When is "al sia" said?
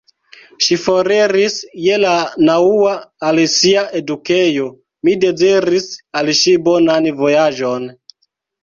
3.29-3.85